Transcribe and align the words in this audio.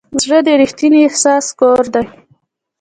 زړه 0.23 0.37
د 0.45 0.49
ریښتیني 0.61 0.99
احساس 1.07 1.45
کور 1.59 1.83
دی. 1.93 2.05